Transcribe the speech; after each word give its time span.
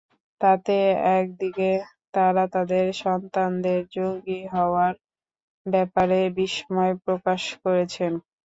তাতে 0.41 0.75
একদিকে 1.15 1.69
তাঁরা 2.13 2.43
তাঁদের 2.53 2.85
সন্তানদের 3.01 3.79
জঙ্গি 3.95 4.39
হওয়ার 4.53 4.93
ব্যাপারে 5.65 6.19
বিস্ময় 6.37 6.93
প্রকাশ 7.05 7.41
করেছেন। 7.63 8.11